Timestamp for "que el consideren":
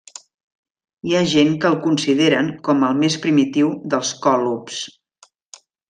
1.65-2.51